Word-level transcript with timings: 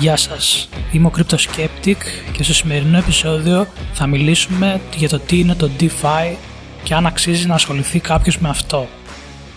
Γεια 0.00 0.16
σας, 0.16 0.68
είμαι 0.92 1.06
ο 1.06 1.12
Cryptoskeptic 1.16 1.96
και 2.32 2.42
στο 2.42 2.54
σημερινό 2.54 2.98
επεισόδιο 2.98 3.66
θα 3.92 4.06
μιλήσουμε 4.06 4.80
για 4.96 5.08
το 5.08 5.18
τι 5.18 5.38
είναι 5.38 5.54
το 5.54 5.70
DeFi 5.80 6.34
και 6.82 6.94
αν 6.94 7.06
αξίζει 7.06 7.46
να 7.46 7.54
ασχοληθεί 7.54 8.00
κάποιος 8.00 8.38
με 8.38 8.48
αυτό. 8.48 8.86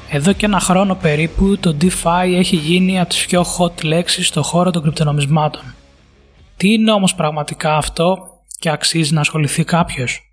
Εδώ 0.09 0.33
και 0.33 0.45
ένα 0.45 0.59
χρόνο 0.59 0.95
περίπου 0.95 1.57
το 1.59 1.77
DeFi 1.81 2.25
έχει 2.35 2.55
γίνει 2.55 2.99
από 2.99 3.09
τις 3.09 3.25
πιο 3.25 3.45
hot 3.57 3.83
λέξεις 3.83 4.27
στο 4.27 4.43
χώρο 4.43 4.71
των 4.71 4.81
κρυπτονομισμάτων. 4.81 5.75
Τι 6.57 6.73
είναι 6.73 6.91
όμως 6.91 7.15
πραγματικά 7.15 7.77
αυτό 7.77 8.17
και 8.59 8.69
αξίζει 8.69 9.13
να 9.13 9.21
ασχοληθεί 9.21 9.63
κάποιος; 9.63 10.32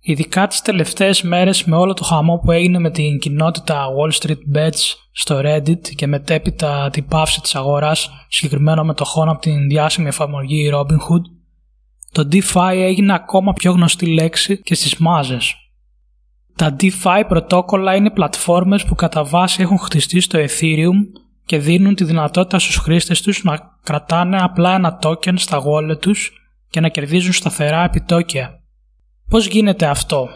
Ειδικά 0.00 0.46
τις 0.46 0.62
τελευταίες 0.62 1.22
μέρες 1.22 1.64
με 1.64 1.76
όλο 1.76 1.94
το 1.94 2.04
χαμό 2.04 2.36
που 2.36 2.52
έγινε 2.52 2.78
με 2.78 2.90
την 2.90 3.18
κοινότητα 3.18 3.86
Wall 3.86 4.22
Street 4.22 4.56
Bets 4.56 4.94
στο 5.12 5.40
Reddit 5.44 5.88
και 5.94 6.06
μετέπειτα 6.06 6.90
την 6.92 7.06
πάυση 7.06 7.40
της 7.40 7.54
αγοράς 7.54 8.10
συγκεκριμένο 8.28 8.84
μετοχών 8.84 9.28
από 9.28 9.40
την 9.40 9.68
διάσημη 9.68 10.08
εφαρμογή 10.08 10.70
Robinhood, 10.74 11.22
το 12.12 12.28
DeFi 12.32 12.72
έγινε 12.74 13.14
ακόμα 13.14 13.52
πιο 13.52 13.72
γνωστή 13.72 14.06
λέξη 14.06 14.62
και 14.62 14.74
στις 14.74 14.96
μάζες. 14.96 15.54
Τα 16.56 16.76
DeFi 16.80 17.22
πρωτόκολλα 17.28 17.94
είναι 17.94 18.10
πλατφόρμες 18.10 18.84
που 18.84 18.94
κατά 18.94 19.24
βάση 19.24 19.62
έχουν 19.62 19.78
χτιστεί 19.78 20.20
στο 20.20 20.38
Ethereum 20.38 21.20
και 21.44 21.58
δίνουν 21.58 21.94
τη 21.94 22.04
δυνατότητα 22.04 22.58
στους 22.58 22.76
χρήστες 22.76 23.22
τους 23.22 23.44
να 23.44 23.78
κρατάνε 23.82 24.38
απλά 24.40 24.74
ένα 24.74 24.98
token 25.02 25.34
στα 25.34 25.62
wallet 25.62 26.00
τους 26.00 26.32
και 26.70 26.80
να 26.80 26.88
κερδίζουν 26.88 27.32
σταθερά 27.32 27.84
επιτόκια. 27.84 28.60
Πώς 29.28 29.46
γίνεται 29.46 29.86
αυτό; 29.86 30.28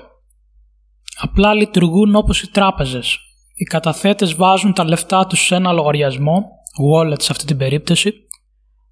Απλά 1.21 1.55
λειτουργούν 1.55 2.15
όπως 2.15 2.43
οι 2.43 2.51
τράπεζες. 2.51 3.19
Οι 3.55 3.65
καταθέτες 3.65 4.35
βάζουν 4.35 4.73
τα 4.73 4.85
λεφτά 4.85 5.27
τους 5.27 5.41
σε 5.41 5.55
ένα 5.55 5.73
λογαριασμό, 5.73 6.45
wallet 6.93 7.21
σε 7.23 7.29
αυτή 7.33 7.45
την 7.45 7.57
περίπτωση, 7.57 8.13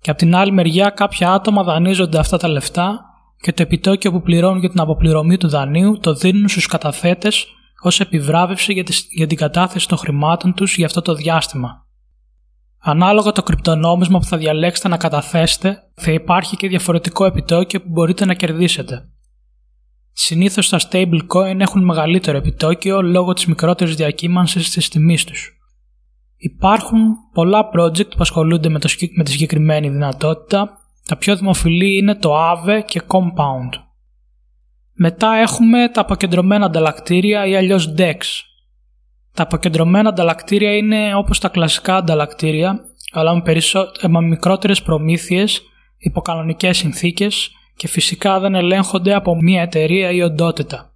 και 0.01 0.11
από 0.11 0.19
την 0.19 0.35
άλλη 0.35 0.53
μεριά 0.53 0.91
κάποια 0.91 1.33
άτομα 1.33 1.63
δανείζονται 1.63 2.19
αυτά 2.19 2.37
τα 2.37 2.49
λεφτά 2.49 3.01
και 3.41 3.53
το 3.53 3.63
επιτόκιο 3.63 4.11
που 4.11 4.23
πληρώνουν 4.23 4.59
για 4.59 4.69
την 4.69 4.81
αποπληρωμή 4.81 5.37
του 5.37 5.49
δανείου 5.49 5.99
το 5.99 6.15
δίνουν 6.15 6.49
στους 6.49 6.67
καταθέτες 6.67 7.47
ως 7.83 8.01
επιβράβευση 8.01 8.73
για, 8.73 8.85
για 9.17 9.27
την 9.27 9.37
κατάθεση 9.37 9.89
των 9.89 9.99
χρημάτων 9.99 10.55
τους 10.55 10.77
για 10.77 10.87
αυτό 10.87 11.03
το 11.03 11.15
διάστημα. 11.15 11.87
Ανάλογα 12.81 13.33
το 13.33 13.43
κρυπτονόμισμα 13.43 14.19
που 14.19 14.25
θα 14.25 14.37
διαλέξετε 14.37 14.89
να 14.89 14.97
καταθέσετε, 14.97 15.83
θα 15.95 16.13
υπάρχει 16.13 16.57
και 16.57 16.69
διαφορετικό 16.69 17.25
επιτόκιο 17.25 17.81
που 17.81 17.89
μπορείτε 17.89 18.25
να 18.25 18.35
κερδίσετε. 18.35 19.09
Συνήθως 20.21 20.69
τα 20.69 20.81
stablecoin 20.81 21.59
έχουν 21.59 21.85
μεγαλύτερο 21.85 22.37
επιτόκιο 22.37 23.03
λόγω 23.03 23.33
της 23.33 23.47
μικρότερης 23.47 23.95
διακύμανσης 23.95 24.71
της 24.71 24.89
τιμής 24.89 25.25
τους. 25.25 25.53
Υπάρχουν 26.37 27.01
πολλά 27.33 27.69
project 27.75 28.09
που 28.09 28.19
ασχολούνται 28.19 28.69
με, 28.69 28.79
το, 28.79 28.89
με 29.17 29.25
τη 29.25 29.31
συγκεκριμένη 29.31 29.89
δυνατότητα. 29.89 30.79
Τα 31.05 31.17
πιο 31.17 31.37
δημοφιλή 31.37 31.97
είναι 31.97 32.15
το 32.15 32.35
Aave 32.37 32.83
και 32.87 33.03
Compound. 33.07 33.81
Μετά 34.93 35.37
έχουμε 35.37 35.89
τα 35.89 36.01
αποκεντρωμένα 36.01 36.67
ανταλλακτήρια 36.67 37.47
ή 37.47 37.57
αλλιώς 37.57 37.95
DEX. 37.97 38.17
Τα 39.35 39.43
αποκεντρωμένα 39.43 40.09
ανταλλακτήρια 40.09 40.77
είναι 40.77 41.15
όπως 41.15 41.39
τα 41.39 41.49
κλασικά 41.49 41.97
ανταλλακτήρια, 41.97 42.81
αλλά 43.13 43.35
με, 43.35 43.43
περισσο... 43.43 43.91
με 44.09 44.21
μικρότερες 44.21 44.83
προμήθειες, 44.83 45.63
υποκανονικές 45.99 46.77
συνθήκες 46.77 47.53
και 47.79 47.89
φυσικά 47.89 48.41
δεν 48.41 48.55
ελέγχονται 48.55 49.15
από 49.15 49.37
μια 49.37 49.63
εταιρεία 49.63 50.11
ή 50.11 50.23
οντότητα. 50.23 50.93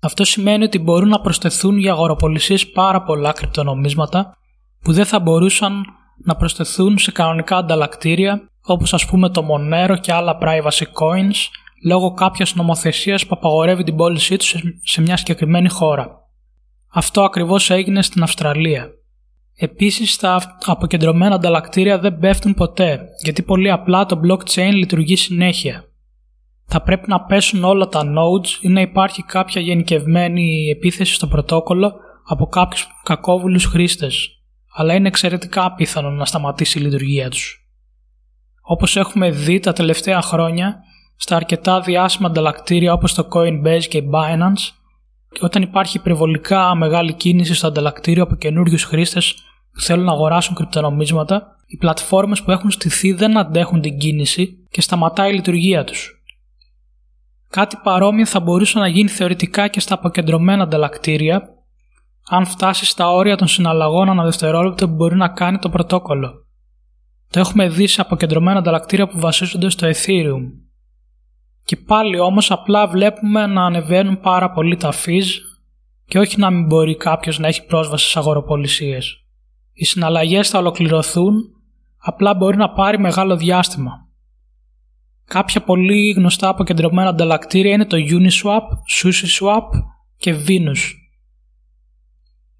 Αυτό 0.00 0.24
σημαίνει 0.24 0.64
ότι 0.64 0.78
μπορούν 0.78 1.08
να 1.08 1.20
προσθεθούν 1.20 1.78
για 1.78 1.92
αγοροπολισίες 1.92 2.70
πάρα 2.70 3.02
πολλά 3.02 3.32
κρυπτονομίσματα 3.32 4.36
που 4.82 4.92
δεν 4.92 5.04
θα 5.04 5.20
μπορούσαν 5.20 5.84
να 6.24 6.36
προσθεθούν 6.36 6.98
σε 6.98 7.10
κανονικά 7.10 7.56
ανταλλακτήρια 7.56 8.50
όπως 8.62 8.94
ας 8.94 9.06
πούμε 9.06 9.28
το 9.28 9.46
Monero 9.50 9.96
και 10.00 10.12
άλλα 10.12 10.38
privacy 10.42 10.84
coins 10.84 11.36
λόγω 11.84 12.14
κάποιας 12.14 12.54
νομοθεσίας 12.54 13.26
που 13.26 13.34
απαγορεύει 13.36 13.82
την 13.82 13.96
πώλησή 13.96 14.36
τους 14.36 14.54
σε 14.82 15.00
μια 15.00 15.16
συγκεκριμένη 15.16 15.68
χώρα. 15.68 16.10
Αυτό 16.92 17.22
ακριβώς 17.22 17.70
έγινε 17.70 18.02
στην 18.02 18.22
Αυστραλία. 18.22 18.88
Επίσης 19.56 20.16
τα 20.16 20.58
αποκεντρωμένα 20.64 21.34
ανταλλακτήρια 21.34 21.98
δεν 21.98 22.18
πέφτουν 22.18 22.54
ποτέ 22.54 23.00
γιατί 23.22 23.42
πολύ 23.42 23.70
απλά 23.70 24.06
το 24.06 24.20
blockchain 24.24 24.70
λειτουργεί 24.72 25.16
συνέχεια 25.16 25.84
θα 26.72 26.82
πρέπει 26.82 27.08
να 27.08 27.20
πέσουν 27.20 27.64
όλα 27.64 27.86
τα 27.86 28.00
nodes 28.00 28.48
ή 28.60 28.68
να 28.68 28.80
υπάρχει 28.80 29.22
κάποια 29.22 29.60
γενικευμένη 29.60 30.68
επίθεση 30.70 31.14
στο 31.14 31.26
πρωτόκολλο 31.26 31.92
από 32.26 32.46
κάποιους 32.46 32.88
κακόβουλους 33.02 33.64
χρήστες, 33.64 34.28
αλλά 34.74 34.94
είναι 34.94 35.08
εξαιρετικά 35.08 35.64
απίθανο 35.64 36.10
να 36.10 36.24
σταματήσει 36.24 36.78
η 36.78 36.82
λειτουργία 36.82 37.30
τους. 37.30 37.68
Όπως 38.62 38.96
έχουμε 38.96 39.30
δει 39.30 39.60
τα 39.60 39.72
τελευταία 39.72 40.22
χρόνια 40.22 40.76
στα 41.16 41.36
αρκετά 41.36 41.80
διάσημα 41.80 42.28
ανταλλακτήρια 42.28 42.92
όπως 42.92 43.14
το 43.14 43.28
Coinbase 43.32 43.84
και 43.88 43.98
η 43.98 44.10
Binance, 44.12 44.74
όταν 45.40 45.62
υπάρχει 45.62 45.96
υπερβολικά 45.96 46.74
μεγάλη 46.74 47.12
κίνηση 47.12 47.54
στο 47.54 47.66
ανταλλακτήριο 47.66 48.22
από 48.22 48.34
καινούριους 48.34 48.84
χρήστες 48.84 49.34
που 49.72 49.80
θέλουν 49.80 50.04
να 50.04 50.12
αγοράσουν 50.12 50.54
κρυπτονομίσματα, 50.54 51.46
οι 51.66 51.76
πλατφόρμες 51.76 52.42
που 52.42 52.50
έχουν 52.50 52.70
στηθεί 52.70 53.12
δεν 53.12 53.38
αντέχουν 53.38 53.80
την 53.80 53.98
κίνηση 53.98 54.66
και 54.70 54.80
σταματάει 54.80 55.30
η 55.30 55.34
λειτουργία 55.34 55.84
τους. 55.84 56.19
Κάτι 57.50 57.76
παρόμοιο 57.82 58.26
θα 58.26 58.40
μπορούσε 58.40 58.78
να 58.78 58.88
γίνει 58.88 59.08
θεωρητικά 59.08 59.68
και 59.68 59.80
στα 59.80 59.94
αποκεντρωμένα 59.94 60.62
ανταλλακτήρια, 60.62 61.48
αν 62.28 62.46
φτάσει 62.46 62.86
στα 62.86 63.10
όρια 63.10 63.36
των 63.36 63.46
συναλλαγών 63.48 64.08
ανά 64.08 64.24
δευτερόλεπτο 64.24 64.88
που 64.88 64.94
μπορεί 64.94 65.16
να 65.16 65.28
κάνει 65.28 65.58
το 65.58 65.68
πρωτόκολλο. 65.68 66.32
Το 67.30 67.40
έχουμε 67.40 67.68
δει 67.68 67.86
σε 67.86 68.00
αποκεντρωμένα 68.00 68.58
ανταλλακτήρια 68.58 69.06
που 69.06 69.18
βασίζονται 69.18 69.68
στο 69.68 69.88
Ethereum. 69.88 70.42
Και 71.64 71.76
πάλι 71.76 72.18
όμως 72.20 72.50
απλά 72.50 72.86
βλέπουμε 72.86 73.46
να 73.46 73.64
ανεβαίνουν 73.64 74.20
πάρα 74.20 74.50
πολύ 74.50 74.76
τα 74.76 74.92
fees 74.92 75.26
και 76.06 76.18
όχι 76.18 76.38
να 76.38 76.50
μην 76.50 76.66
μπορεί 76.66 76.96
κάποιος 76.96 77.38
να 77.38 77.48
έχει 77.48 77.66
πρόσβαση 77.66 78.10
σε 78.10 78.18
αγοροπολισίες. 78.18 79.24
Οι 79.72 79.84
συναλλαγές 79.84 80.48
θα 80.48 80.58
ολοκληρωθούν, 80.58 81.34
απλά 81.98 82.34
μπορεί 82.34 82.56
να 82.56 82.70
πάρει 82.70 82.98
μεγάλο 82.98 83.36
διάστημα. 83.36 84.08
Κάποια 85.30 85.62
πολύ 85.62 86.10
γνωστά 86.10 86.48
αποκεντρωμένα 86.48 87.08
ανταλλακτήρια 87.08 87.72
είναι 87.72 87.84
το 87.84 87.96
Uniswap, 87.96 88.62
SushiSwap 88.98 89.68
και 90.16 90.34
Venus. 90.46 90.78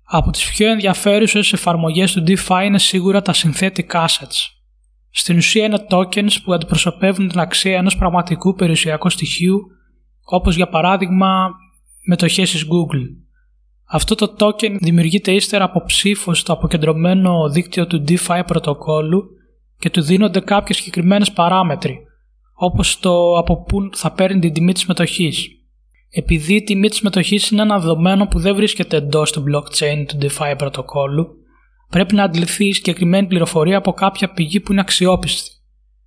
Από 0.03 0.31
τις 0.31 0.51
πιο 0.51 0.71
ενδιαφέρουσες 0.71 1.53
εφαρμογές 1.53 2.13
του 2.13 2.25
DeFi 2.27 2.63
είναι 2.65 2.79
σίγουρα 2.79 3.23
τα 3.23 3.35
synthetic 3.35 3.87
assets. 3.91 4.37
Στην 5.11 5.37
ουσία 5.37 5.65
είναι 5.65 5.87
tokens 5.91 6.43
που 6.45 6.53
αντιπροσωπεύουν 6.53 7.29
την 7.29 7.41
αξία 7.41 7.77
ενός 7.77 7.97
πραγματικού 7.97 8.55
περιουσιακού 8.55 9.09
στοιχείου, 9.09 9.61
όπως 10.25 10.57
για 10.57 10.69
παράδειγμα 10.69 11.51
μετοχές 12.07 12.51
της 12.51 12.65
Google. 12.65 13.05
Αυτό 13.85 14.15
το 14.15 14.37
token 14.39 14.77
δημιουργείται 14.81 15.33
ύστερα 15.33 15.65
από 15.65 15.85
ψήφο 15.85 16.35
στο 16.35 16.53
αποκεντρωμένο 16.53 17.49
δίκτυο 17.51 17.87
του 17.87 18.05
DeFi 18.09 18.43
πρωτοκόλλου 18.47 19.25
και 19.79 19.91
του 19.91 20.03
δίνονται 20.03 20.41
κάποιες 20.41 20.77
συγκεκριμένες 20.77 21.33
παράμετροι, 21.33 22.05
όπως 22.63 22.99
το 22.99 23.39
από 23.39 23.63
πού 23.63 23.91
θα 23.93 24.13
παίρνει 24.13 24.41
την 24.41 24.53
τιμή 24.53 24.73
της 24.73 24.87
μετοχής. 24.87 25.49
Επειδή 26.11 26.55
η 26.55 26.63
τιμή 26.63 26.89
της 26.89 27.01
μετοχής 27.01 27.51
είναι 27.51 27.63
ένα 27.63 27.79
δεδομένο 27.79 28.27
που 28.27 28.39
δεν 28.39 28.55
βρίσκεται 28.55 28.97
εντός 28.97 29.33
του 29.33 29.45
blockchain 29.47 30.05
του 30.07 30.19
DeFi 30.21 30.55
πρωτοκόλλου, 30.59 31.27
πρέπει 31.89 32.15
να 32.15 32.23
αντιληφθεί 32.23 32.67
η 32.67 32.73
συγκεκριμένη 32.73 33.27
πληροφορία 33.27 33.77
από 33.77 33.93
κάποια 33.93 34.33
πηγή 34.33 34.61
που 34.61 34.73
είναι 34.73 34.81
αξιόπιστη. 34.81 35.51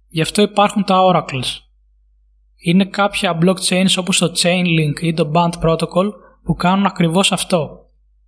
Γι' 0.07 0.21
αυτό 0.21 0.41
υπάρχουν 0.41 0.83
τα 0.83 0.99
oracles. 1.13 1.59
Είναι 2.63 2.85
κάποια 2.85 3.37
blockchains 3.41 3.95
όπως 3.97 4.17
το 4.17 4.31
Chainlink 4.35 5.01
ή 5.01 5.13
το 5.13 5.31
Band 5.35 5.63
Protocol 5.63 6.09
που 6.43 6.53
κάνουν 6.53 6.85
ακριβώς 6.85 7.31
αυτό. 7.31 7.69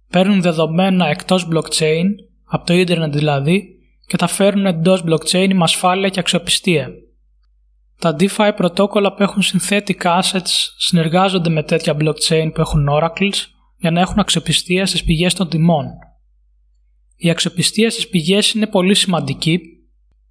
Παίρνουν 0.09 0.41
δεδομένα 0.41 1.07
εκτός 1.07 1.47
blockchain, 1.51 2.05
από 2.45 2.65
το 2.65 2.73
ίντερνετ 2.73 3.13
δηλαδή, 3.13 3.69
και 4.07 4.17
τα 4.17 4.27
φέρνουν 4.27 4.65
εντός 4.65 5.03
blockchain 5.07 5.53
με 5.53 5.63
ασφάλεια 5.63 6.09
και 6.09 6.19
αξιοπιστία. 6.19 6.89
Τα 7.99 8.15
DeFi 8.19 8.51
πρωτόκολλα 8.55 9.13
που 9.13 9.23
έχουν 9.23 9.41
synthetic 9.41 10.01
assets 10.01 10.51
συνεργάζονται 10.77 11.49
με 11.49 11.63
τέτοια 11.63 11.97
blockchain 11.99 12.51
που 12.53 12.61
έχουν 12.61 12.87
oracles 12.91 13.45
για 13.77 13.91
να 13.91 13.99
έχουν 14.01 14.19
αξιοπιστία 14.19 14.85
στις 14.85 15.03
πηγές 15.03 15.33
των 15.33 15.49
τιμών. 15.49 15.85
Η 17.15 17.29
αξιοπιστία 17.29 17.89
στις 17.89 18.07
πηγές 18.09 18.51
είναι 18.51 18.67
πολύ 18.67 18.95
σημαντική 18.95 19.59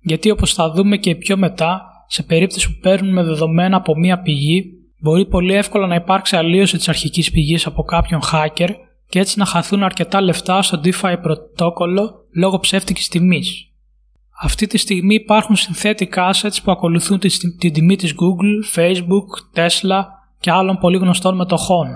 γιατί 0.04 0.30
όπως 0.30 0.54
θα 0.54 0.70
δούμε 0.70 0.96
και 0.96 1.14
πιο 1.14 1.36
μετά, 1.36 1.82
σε 2.08 2.22
περίπτωση 2.22 2.72
που 2.72 2.78
παίρνουμε 2.80 3.22
δεδομένα 3.22 3.76
από 3.76 3.96
μία 3.96 4.20
πηγή, 4.20 4.64
μπορεί 5.00 5.26
πολύ 5.26 5.54
εύκολα 5.54 5.86
να 5.86 5.94
υπάρξει 5.94 6.36
αλλίωση 6.36 6.76
της 6.76 6.88
αρχικής 6.88 7.30
πηγής 7.30 7.66
από 7.66 7.82
κάποιον 7.82 8.20
hacker 8.32 8.68
και 9.08 9.18
έτσι 9.18 9.38
να 9.38 9.44
χαθούν 9.44 9.82
αρκετά 9.82 10.20
λεφτά 10.20 10.62
στο 10.62 10.80
DeFi 10.84 11.16
πρωτόκολλο 11.22 12.12
λόγω 12.34 12.58
ψεύτικης 12.58 13.08
τιμής. 13.08 13.73
Αυτή 14.40 14.66
τη 14.66 14.78
στιγμή 14.78 15.14
υπάρχουν 15.14 15.56
synthetic 15.56 16.30
assets 16.30 16.56
που 16.64 16.70
ακολουθούν 16.70 17.18
την 17.58 17.72
τιμή 17.72 17.96
της 17.96 18.12
Google, 18.12 18.78
Facebook, 18.78 19.58
Tesla 19.60 20.02
και 20.40 20.50
άλλων 20.50 20.78
πολύ 20.78 20.96
γνωστών 20.96 21.36
μετοχών. 21.36 21.88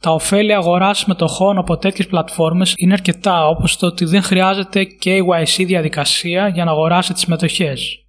Τα 0.00 0.10
ωφέλη 0.10 0.54
αγοράς 0.54 1.04
μετοχών 1.04 1.58
από 1.58 1.76
τέτοιες 1.76 2.06
πλατφόρμες 2.06 2.74
είναι 2.76 2.92
αρκετά 2.92 3.48
όπως 3.48 3.76
το 3.76 3.86
ότι 3.86 4.04
δεν 4.04 4.22
χρειάζεται 4.22 4.86
KYC 5.04 5.64
διαδικασία 5.66 6.48
για 6.48 6.64
να 6.64 6.70
αγοράσει 6.70 7.12
τις 7.12 7.26
μετοχές. 7.26 8.06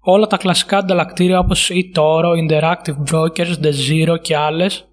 όλα 0.00 0.26
τα 0.26 0.36
κλασικά 0.36 0.78
ανταλλακτήρια 0.78 1.38
όπως 1.38 1.70
η 1.70 1.92
Toro, 1.96 2.48
Interactive 2.48 3.12
Brokers, 3.12 3.54
The 3.62 3.72
Zero 3.88 4.20
και 4.22 4.36
άλλες 4.36 4.88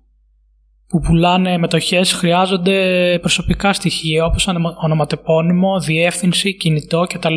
που 0.87 0.99
πουλάνε 0.99 1.57
μετοχές 1.57 2.13
χρειάζονται 2.13 3.19
προσωπικά 3.21 3.73
στοιχεία 3.73 4.25
όπως 4.25 4.47
ονοματεπώνυμο, 4.83 5.79
διεύθυνση, 5.79 6.55
κινητό 6.55 7.05
κτλ. 7.07 7.35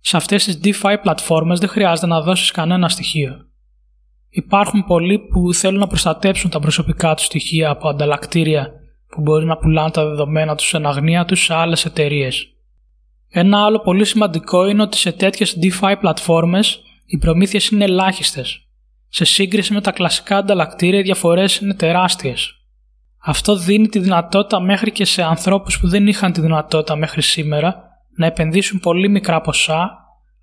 Σε 0.00 0.16
αυτές 0.16 0.44
τις 0.44 0.60
DeFi 0.64 0.96
πλατφόρμες 1.02 1.58
δεν 1.58 1.68
χρειάζεται 1.68 2.06
να 2.06 2.20
δώσεις 2.20 2.50
κανένα 2.50 2.88
στοιχείο. 2.88 3.46
Υπάρχουν 4.30 4.84
πολλοί 4.84 5.18
που 5.18 5.52
θέλουν 5.52 5.78
να 5.78 5.86
προστατέψουν 5.86 6.50
τα 6.50 6.60
προσωπικά 6.60 7.14
τους 7.14 7.24
στοιχεία 7.24 7.70
από 7.70 7.88
ανταλλακτήρια 7.88 8.72
που 9.08 9.20
μπορεί 9.20 9.44
να 9.44 9.56
πουλάνε 9.56 9.90
τα 9.90 10.08
δεδομένα 10.08 10.54
τους 10.54 10.74
εν 10.74 10.86
αγνία 10.86 11.24
τους 11.24 11.44
σε 11.44 11.54
άλλες 11.54 11.84
εταιρείες. 11.84 12.46
Ένα 13.28 13.64
άλλο 13.64 13.80
πολύ 13.80 14.04
σημαντικό 14.04 14.66
είναι 14.66 14.82
ότι 14.82 14.96
σε 14.96 15.12
τέτοιες 15.12 15.58
DeFi 15.62 15.94
πλατφόρμες 16.00 16.82
οι 17.06 17.18
προμήθειες 17.18 17.68
είναι 17.68 17.84
ελάχιστες. 17.84 18.66
Σε 19.08 19.24
σύγκριση 19.24 19.72
με 19.72 19.80
τα 19.80 19.92
κλασικά 19.92 20.36
ανταλλακτήρια 20.36 20.98
οι 20.98 21.02
διαφορές 21.02 21.56
είναι 21.56 21.74
τεράστιες. 21.74 22.52
Αυτό 23.18 23.56
δίνει 23.56 23.88
τη 23.88 23.98
δυνατότητα 23.98 24.60
μέχρι 24.60 24.92
και 24.92 25.04
σε 25.04 25.22
ανθρώπους 25.22 25.80
που 25.80 25.88
δεν 25.88 26.06
είχαν 26.06 26.32
τη 26.32 26.40
δυνατότητα 26.40 26.96
μέχρι 26.96 27.22
σήμερα 27.22 27.87
να 28.18 28.26
επενδύσουν 28.26 28.80
πολύ 28.80 29.08
μικρά 29.08 29.40
ποσά 29.40 29.90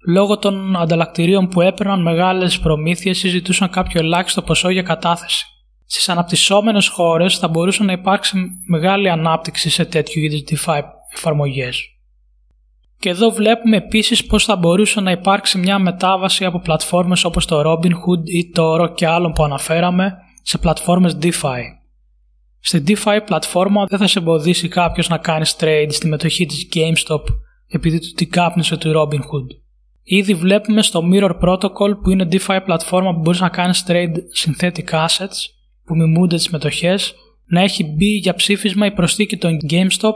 λόγω 0.08 0.38
των 0.38 0.76
ανταλλακτηρίων 0.76 1.48
που 1.48 1.62
έπαιρναν 1.62 2.02
μεγάλες 2.02 2.60
προμήθειες 2.60 3.24
ή 3.24 3.28
ζητούσαν 3.28 3.70
κάποιο 3.70 4.00
ελάχιστο 4.00 4.42
ποσό 4.42 4.70
για 4.70 4.82
κατάθεση. 4.82 5.46
Στις 5.86 6.10
αναπτυσσόμενες 6.10 6.88
χώρες 6.88 7.38
θα 7.38 7.48
μπορούσε 7.48 7.84
να 7.84 7.92
υπάρξει 7.92 8.38
μεγάλη 8.68 9.10
ανάπτυξη 9.10 9.70
σε 9.70 9.86
τέτοιου 9.86 10.22
είδους 10.24 10.42
DeFi 10.50 10.82
εφαρμογές. 11.16 11.90
Και 13.00 13.10
εδώ 13.10 13.30
βλέπουμε 13.30 13.78
επίσης 13.78 14.26
πώς 14.26 14.46
θα 14.46 14.56
μπορούσε 14.56 15.02
να 15.02 15.12
υπάρξει 15.12 15.58
μια 15.58 15.80
μετάβαση 15.80 16.46
από 16.46 16.60
πλατφόρμες 16.60 17.24
όπως 17.24 17.46
το 17.46 17.62
Robinhood 17.66 18.24
ή 18.26 18.50
το 18.50 18.74
Oro 18.74 18.94
και 18.96 19.08
άλλων 19.08 19.32
που 19.32 19.44
αναφέραμε 19.44 20.14
σε 20.42 20.58
πλατφόρμες 20.58 21.18
DeFi. 21.22 21.62
Στη 22.60 22.84
DeFi 22.88 23.20
πλατφόρμα 23.26 23.86
δεν 23.86 24.00
θα 24.00 24.08
σε 24.08 24.20
εμποδίσει 24.20 24.68
κάποιος 24.68 25.10
να 25.10 25.18
κάνεις 25.18 25.56
trade 25.60 25.88
στη 25.90 26.08
μετοχή 26.08 26.46
της 26.46 26.68
GameStop 26.74 27.22
επειδή 27.76 28.00
του 28.00 28.12
την 28.16 28.30
κάπνισε 28.30 28.78
του 28.78 28.92
Robinhood. 28.96 29.58
Ήδη 30.04 30.34
βλέπουμε 30.34 30.82
στο 30.82 31.02
Mirror 31.14 31.40
Protocol 31.42 31.98
που 32.04 32.10
είναι 32.10 32.28
DeFi 32.32 32.60
πλατφόρμα 32.66 33.14
που 33.14 33.20
μπορείς 33.20 33.40
να 33.40 33.50
κάνεις 33.50 33.86
trade 33.88 34.14
synthetic 34.44 34.90
assets 34.90 35.38
που 35.86 35.96
μιμούνται 35.96 36.36
τις 36.36 36.50
μετοχές 36.50 37.14
να 37.46 37.62
έχει 37.62 37.84
μπει 37.84 38.06
για 38.06 38.34
ψήφισμα 38.34 38.86
η 38.86 38.92
προσθήκη 38.92 39.38
των 39.38 39.58
GameStop 39.70 40.16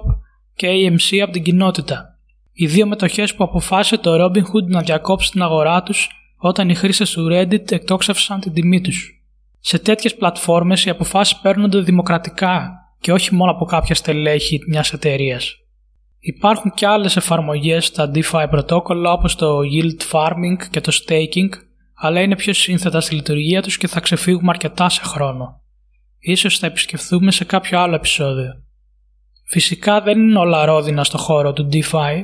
και 0.56 0.68
AMC 0.68 1.18
από 1.20 1.32
την 1.32 1.44
κοινότητα. 1.44 2.18
Οι 2.54 2.68
δύο 2.68 2.88
μετοχές 2.88 3.36
που 3.36 3.44
αποφάσισε 3.44 3.98
το 3.98 4.26
Robinhood 4.26 4.68
να 4.68 4.82
διακόψει 4.82 5.32
την 5.32 5.42
αγορά 5.42 5.84
τους 5.84 6.10
όταν 6.38 6.70
οι 6.70 6.76
χρήστες 6.76 7.12
του 7.12 7.28
Reddit 7.32 7.72
εκτόξευσαν 7.72 8.40
την 8.40 8.54
τιμή 8.54 8.82
τους. 8.82 9.24
Σε 9.60 9.80
τέτοιες 9.80 10.16
πλατφόρμες 10.16 10.86
οι 10.86 10.90
αποφάσεις 10.90 11.40
παίρνονται 11.40 11.80
δημοκρατικά 11.80 12.72
και 13.00 13.12
όχι 13.12 13.36
μόνο 13.36 13.52
από 13.52 13.66
κάποια 13.66 13.96
στελέχη 13.96 14.60
μιας 14.68 14.94
εταιρείας. 14.94 15.59
Υπάρχουν 16.20 16.72
και 16.72 16.86
άλλες 16.86 17.16
εφαρμογές 17.16 17.86
στα 17.86 18.12
DeFi 18.14 18.46
πρωτόκολλα 18.50 19.12
όπως 19.12 19.36
το 19.36 19.60
Yield 19.60 20.12
Farming 20.12 20.68
και 20.72 20.82
το 20.82 20.92
Staking, 20.94 21.50
αλλά 21.96 22.22
είναι 22.22 22.36
πιο 22.36 22.54
σύνθετα 22.54 23.02
στη 23.02 23.16
λειτουργία 23.16 23.62
τους 23.62 23.78
και 23.78 23.88
θα 23.88 24.00
ξεφύγουμε 24.00 24.50
αρκετά 24.50 24.90
σε 24.90 25.02
χρόνο. 25.04 25.62
Ίσως 26.20 26.58
θα 26.58 26.68
επισκεφθούμε 26.68 27.32
σε 27.32 27.44
κάποιο 27.44 27.80
άλλο 27.80 27.96
επεισόδιο. 27.96 28.52
Φυσικά 29.48 30.02
δεν 30.02 30.20
είναι 30.20 30.40
όλα 30.40 30.66
ρόδινα 30.66 31.04
στο 31.04 31.18
χώρο 31.18 31.54
του 31.54 31.70
DeFi. 31.72 32.24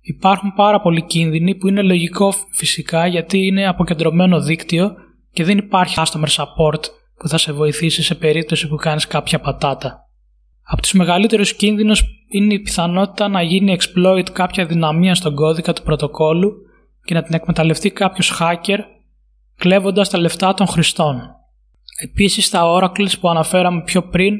Υπάρχουν 0.00 0.52
πάρα 0.52 0.80
πολλοί 0.80 1.02
κίνδυνοι 1.02 1.54
που 1.54 1.68
είναι 1.68 1.82
λογικό 1.82 2.32
φυσικά 2.52 3.06
γιατί 3.06 3.46
είναι 3.46 3.66
αποκεντρωμένο 3.66 4.40
δίκτυο 4.40 4.94
και 5.32 5.44
δεν 5.44 5.58
υπάρχει 5.58 5.94
customer 5.98 6.28
support 6.28 6.80
που 7.16 7.28
θα 7.28 7.38
σε 7.38 7.52
βοηθήσει 7.52 8.02
σε 8.02 8.14
περίπτωση 8.14 8.68
που 8.68 8.76
κάνεις 8.76 9.06
κάποια 9.06 9.40
πατάτα. 9.40 10.05
Από 10.68 10.82
τους 10.82 10.92
μεγαλύτερους 10.92 11.54
κίνδυνους 11.54 12.02
είναι 12.28 12.54
η 12.54 12.58
πιθανότητα 12.58 13.28
να 13.28 13.42
γίνει 13.42 13.76
exploit 13.78 14.30
κάποια 14.32 14.66
δυναμία 14.66 15.14
στον 15.14 15.34
κώδικα 15.34 15.72
του 15.72 15.82
πρωτοκόλλου 15.82 16.52
και 17.04 17.14
να 17.14 17.22
την 17.22 17.34
εκμεταλλευτεί 17.34 17.90
κάποιος 17.90 18.40
hacker 18.40 18.78
κλέβοντας 19.56 20.08
τα 20.08 20.18
λεφτά 20.18 20.54
των 20.54 20.66
χρηστών. 20.66 21.20
Επίσης 22.02 22.50
τα 22.50 22.62
oracles 22.64 23.18
που 23.20 23.28
αναφέραμε 23.28 23.82
πιο 23.82 24.02
πριν 24.02 24.34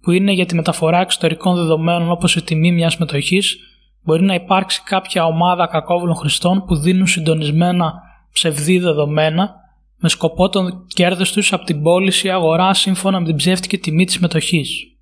που 0.00 0.10
είναι 0.10 0.32
για 0.32 0.46
τη 0.46 0.54
μεταφορά 0.54 1.00
εξωτερικών 1.00 1.56
δεδομένων 1.56 2.10
όπως 2.10 2.36
η 2.36 2.42
τιμή 2.42 2.72
μιας 2.72 2.96
μετοχής 2.96 3.58
μπορεί 4.02 4.22
να 4.22 4.34
υπάρξει 4.34 4.82
κάποια 4.84 5.24
ομάδα 5.24 5.66
κακόβουλων 5.66 6.14
χρηστών 6.14 6.64
που 6.64 6.76
δίνουν 6.76 7.06
συντονισμένα 7.06 7.92
ψευδή 8.32 8.78
δεδομένα 8.78 9.54
με 9.96 10.08
σκοπό 10.08 10.48
τον 10.48 10.86
κέρδος 10.86 11.32
τους 11.32 11.52
από 11.52 11.64
την 11.64 11.82
πώληση 11.82 12.30
αγορά 12.30 12.74
σύμφωνα 12.74 13.20
με 13.20 13.26
την 13.26 13.36
ψεύτικη 13.36 13.78
τιμή 13.78 14.04
της 14.04 14.18
μετοχής. 14.18 14.97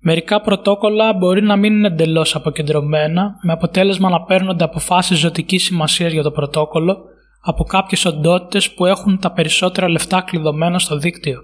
Μερικά 0.00 0.40
πρωτόκολλα 0.40 1.12
μπορεί 1.12 1.42
να 1.42 1.56
μην 1.56 1.72
είναι 1.72 1.86
εντελώς 1.86 2.34
αποκεντρωμένα, 2.34 3.38
με 3.42 3.52
αποτέλεσμα 3.52 4.08
να 4.08 4.22
παίρνονται 4.22 4.64
αποφάσεις 4.64 5.18
ζωτικής 5.18 5.64
σημασίας 5.64 6.12
για 6.12 6.22
το 6.22 6.30
πρωτόκολλο 6.30 6.98
από 7.40 7.64
κάποιες 7.64 8.04
οντότητες 8.04 8.74
που 8.74 8.86
έχουν 8.86 9.18
τα 9.18 9.32
περισσότερα 9.32 9.88
λεφτά 9.88 10.20
κλειδωμένα 10.20 10.78
στο 10.78 10.98
δίκτυο. 10.98 11.40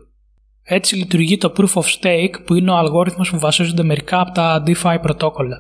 Έτσι 0.63 0.97
λειτουργεί 0.97 1.37
το 1.37 1.53
Proof 1.57 1.83
of 1.83 1.85
Stake 2.01 2.45
που 2.47 2.55
είναι 2.55 2.71
ο 2.71 2.77
αλγόριθμος 2.77 3.31
που 3.31 3.39
βασίζονται 3.39 3.83
μερικά 3.83 4.21
από 4.21 4.33
τα 4.33 4.63
DeFi 4.67 4.99
πρωτόκολλα. 5.03 5.57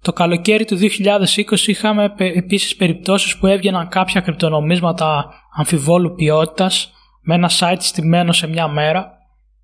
Το 0.00 0.12
καλοκαίρι 0.12 0.64
του 0.64 0.76
2020 0.76 1.66
είχαμε 1.66 2.14
επίσης 2.16 2.76
περιπτώσεις 2.76 3.38
που 3.38 3.46
έβγαιναν 3.46 3.88
κάποια 3.88 4.20
κρυπτονομίσματα 4.20 5.32
αμφιβόλου 5.56 6.14
ποιότητας 6.14 6.92
με 7.20 7.34
ένα 7.34 7.50
site 7.58 7.76
στημένο 7.78 8.32
σε 8.32 8.46
μια 8.46 8.68
μέρα 8.68 9.21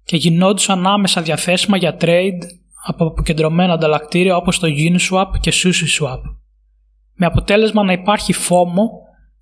και 0.08 0.16
γινόντουσαν 0.16 0.86
άμεσα 0.86 1.22
διαθέσιμα 1.22 1.76
για 1.76 1.96
trade 2.00 2.38
από 2.86 3.06
αποκεντρωμένα 3.06 3.72
ανταλλακτήρια 3.72 4.36
όπως 4.36 4.58
το 4.58 4.68
Uniswap 4.68 5.26
και 5.40 5.52
SushiSwap. 5.54 6.20
Με 7.14 7.26
αποτέλεσμα 7.26 7.84
να 7.84 7.92
υπάρχει 7.92 8.32
φόμο 8.32 8.90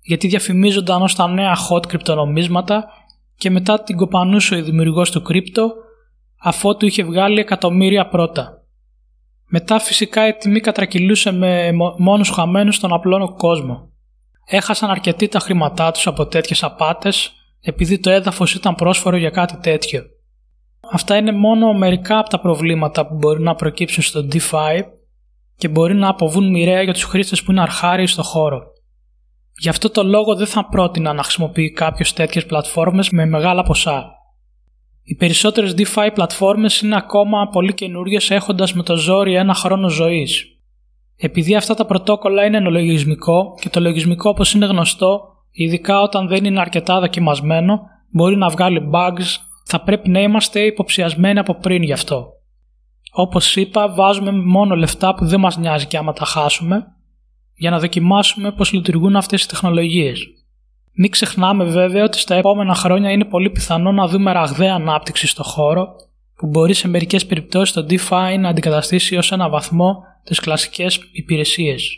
γιατί 0.01 0.27
διαφημίζονταν 0.27 1.01
ως 1.01 1.15
τα 1.15 1.27
νέα 1.27 1.55
hot 1.69 1.87
κρυπτονομίσματα 1.87 2.85
και 3.35 3.49
μετά 3.49 3.83
την 3.83 3.97
κοπανούσε 3.97 4.55
ο 4.55 4.63
δημιουργός 4.63 5.11
του 5.11 5.21
κρύπτο 5.21 5.73
αφότου 6.41 6.85
είχε 6.85 7.03
βγάλει 7.03 7.39
εκατομμύρια 7.39 8.07
πρώτα. 8.07 8.63
Μετά 9.47 9.79
φυσικά 9.79 10.27
η 10.27 10.33
τιμή 10.33 10.59
κατρακυλούσε 10.59 11.31
με 11.31 11.71
μόνους 11.97 12.29
χαμένους 12.29 12.75
στον 12.75 12.93
απλό 12.93 13.33
κόσμο. 13.37 13.89
Έχασαν 14.45 14.89
αρκετοί 14.89 15.27
τα 15.27 15.39
χρήματά 15.39 15.91
τους 15.91 16.07
από 16.07 16.25
τέτοιες 16.25 16.63
απάτες 16.63 17.31
επειδή 17.61 17.99
το 17.99 18.09
έδαφος 18.09 18.53
ήταν 18.53 18.75
πρόσφορο 18.75 19.17
για 19.17 19.29
κάτι 19.29 19.57
τέτοιο. 19.57 20.03
Αυτά 20.91 21.17
είναι 21.17 21.31
μόνο 21.31 21.73
μερικά 21.73 22.19
από 22.19 22.29
τα 22.29 22.39
προβλήματα 22.39 23.07
που 23.07 23.15
μπορεί 23.15 23.41
να 23.41 23.55
προκύψουν 23.55 24.03
στο 24.03 24.27
DeFi 24.31 24.83
και 25.55 25.67
μπορεί 25.67 25.95
να 25.95 26.09
αποβούν 26.09 26.49
μοιραία 26.49 26.81
για 26.81 26.93
τους 26.93 27.03
χρήστες 27.03 27.43
που 27.43 27.51
είναι 27.51 27.61
αρχάριοι 27.61 28.07
στο 28.07 28.23
χώρο. 28.23 28.61
Γι' 29.59 29.69
αυτό 29.69 29.89
το 29.89 30.03
λόγο 30.03 30.35
δεν 30.35 30.47
θα 30.47 30.67
πρότεινα 30.69 31.13
να 31.13 31.23
χρησιμοποιεί 31.23 31.71
κάποιος 31.71 32.13
τέτοιες 32.13 32.45
πλατφόρμες 32.45 33.09
με 33.09 33.25
μεγάλα 33.25 33.63
ποσά. 33.63 34.11
Οι 35.03 35.15
περισσότερες 35.15 35.73
DeFi 35.77 36.09
πλατφόρμες 36.13 36.81
είναι 36.81 36.95
ακόμα 36.95 37.47
πολύ 37.51 37.73
καινούριες 37.73 38.31
έχοντας 38.31 38.73
με 38.73 38.83
το 38.83 38.95
ζόρι 38.95 39.35
ένα 39.35 39.53
χρόνο 39.53 39.89
ζωής. 39.89 40.45
Επειδή 41.15 41.55
αυτά 41.55 41.73
τα 41.73 41.85
πρωτόκολλα 41.85 42.45
είναι 42.45 42.59
λογισμικό 42.59 43.53
και 43.61 43.69
το 43.69 43.79
λογισμικό 43.79 44.29
όπως 44.29 44.53
είναι 44.53 44.65
γνωστό, 44.65 45.21
ειδικά 45.51 46.01
όταν 46.01 46.27
δεν 46.27 46.45
είναι 46.45 46.59
αρκετά 46.59 46.99
δοκιμασμένο, 46.99 47.79
μπορεί 48.11 48.35
να 48.35 48.49
βγάλει 48.49 48.89
bugs 48.93 49.46
θα 49.69 49.81
πρέπει 49.81 50.09
να 50.09 50.19
είμαστε 50.19 50.59
υποψιασμένοι 50.59 51.39
από 51.39 51.55
πριν 51.55 51.83
γι' 51.83 51.93
αυτό. 51.93 52.27
Όπως 53.11 53.55
είπα, 53.55 53.93
βάζουμε 53.93 54.31
μόνο 54.31 54.75
λεφτά 54.75 55.15
που 55.15 55.25
δεν 55.25 55.39
μας 55.39 55.57
νοιάζει 55.57 55.85
και 55.85 55.97
άμα 55.97 56.13
τα 56.13 56.25
χάσουμε, 56.25 56.85
για 57.55 57.69
να 57.69 57.79
δοκιμάσουμε 57.79 58.51
πώς 58.51 58.71
λειτουργούν 58.71 59.15
αυτές 59.15 59.43
οι 59.43 59.47
τεχνολογίες. 59.47 60.27
Μην 60.93 61.11
ξεχνάμε 61.11 61.63
βέβαια 61.63 62.03
ότι 62.03 62.19
στα 62.19 62.35
επόμενα 62.35 62.73
χρόνια 62.73 63.11
είναι 63.11 63.25
πολύ 63.25 63.49
πιθανό 63.49 63.91
να 63.91 64.07
δούμε 64.07 64.31
ραγδαία 64.31 64.73
ανάπτυξη 64.73 65.27
στο 65.27 65.43
χώρο, 65.43 65.87
που 66.35 66.47
μπορεί 66.47 66.73
σε 66.73 66.87
μερικές 66.87 67.25
περιπτώσεις 67.25 67.73
το 67.73 67.85
DeFi 67.89 68.37
να 68.39 68.49
αντικαταστήσει 68.49 69.15
ως 69.15 69.31
ένα 69.31 69.49
βαθμό 69.49 69.97
τις 70.23 70.39
κλασικές 70.39 70.99
υπηρεσίες. 71.11 71.97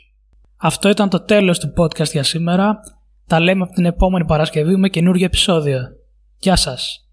Αυτό 0.57 0.89
ήταν 0.89 1.09
το 1.09 1.19
τέλος 1.23 1.59
του 1.59 1.73
podcast 1.77 2.11
για 2.11 2.23
σήμερα. 2.23 2.79
Τα 3.27 3.39
λέμε 3.39 3.63
από 3.63 3.73
την 3.73 3.85
επόμενη 3.85 4.25
Παρασκευή 4.25 4.75
με 4.75 4.89
καινούργιο 4.89 5.25
επεισόδιο. 5.25 5.79
Γεια 6.37 6.55
σας! 6.55 7.08